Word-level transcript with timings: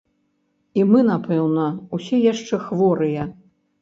І 0.79 0.85
мы, 0.93 1.01
напэўна, 1.11 1.67
усе 1.99 2.17
яшчэ 2.33 2.55
хворыя. 2.67 3.33